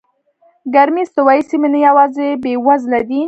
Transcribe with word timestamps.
ګرمې 0.73 1.03
استوایي 1.05 1.43
سیمې 1.49 1.69
نه 1.73 1.79
یوازې 1.87 2.27
بېوزله 2.41 3.01
دي. 3.09 3.19